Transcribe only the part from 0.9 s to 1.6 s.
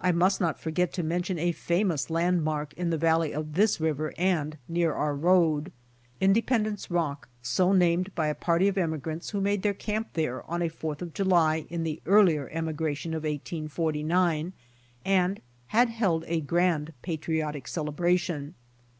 to mention a